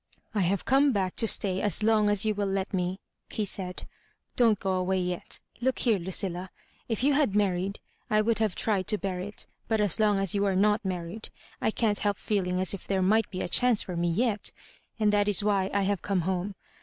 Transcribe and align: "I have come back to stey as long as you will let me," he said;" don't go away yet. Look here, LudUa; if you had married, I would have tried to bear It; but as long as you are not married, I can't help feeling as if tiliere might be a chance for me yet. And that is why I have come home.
"I 0.33 0.41
have 0.41 0.65
come 0.65 0.91
back 0.91 1.15
to 1.17 1.27
stey 1.27 1.61
as 1.61 1.83
long 1.83 2.09
as 2.09 2.25
you 2.25 2.33
will 2.33 2.47
let 2.47 2.73
me," 2.73 2.99
he 3.29 3.45
said;" 3.45 3.85
don't 4.35 4.59
go 4.59 4.71
away 4.71 4.99
yet. 4.99 5.39
Look 5.61 5.77
here, 5.77 5.99
LudUa; 5.99 6.49
if 6.89 7.03
you 7.03 7.13
had 7.13 7.35
married, 7.35 7.79
I 8.09 8.23
would 8.23 8.39
have 8.39 8.55
tried 8.55 8.87
to 8.87 8.97
bear 8.97 9.19
It; 9.19 9.45
but 9.67 9.79
as 9.79 9.99
long 9.99 10.17
as 10.17 10.33
you 10.33 10.43
are 10.45 10.55
not 10.55 10.83
married, 10.83 11.29
I 11.61 11.69
can't 11.69 11.99
help 11.99 12.17
feeling 12.17 12.59
as 12.59 12.73
if 12.73 12.87
tiliere 12.87 13.03
might 13.03 13.29
be 13.29 13.41
a 13.41 13.47
chance 13.47 13.83
for 13.83 13.95
me 13.95 14.09
yet. 14.09 14.51
And 14.99 15.13
that 15.13 15.27
is 15.27 15.43
why 15.43 15.69
I 15.71 15.83
have 15.83 16.01
come 16.01 16.21
home. 16.21 16.55